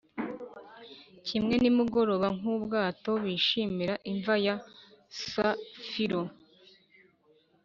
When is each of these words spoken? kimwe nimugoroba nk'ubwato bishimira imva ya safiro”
kimwe 1.27 1.55
nimugoroba 1.61 2.27
nk'ubwato 2.37 3.11
bishimira 3.23 3.95
imva 4.11 4.35
ya 4.45 4.55
safiro” 5.29 6.21